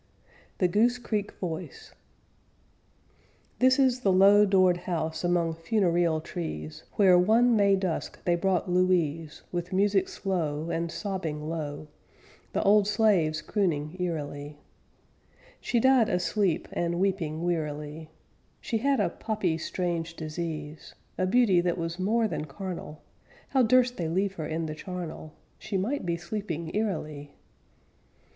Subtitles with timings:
[0.57, 1.93] THE GOOSE CREEK VOICE
[3.59, 8.67] This is the low doored house among funereal trees, Where one May dusk they brought
[8.67, 11.87] Louise, With music slow, And sobbing low,
[12.53, 14.57] The old slaves crooning eerily.
[15.59, 18.09] She died asleep and weeping wearily.
[18.59, 23.03] She had a poppy strange disease; A beauty that was more than carnal,
[23.49, 25.35] How durst they leave her in the charnel?
[25.59, 27.35] She might be sleeping eerily!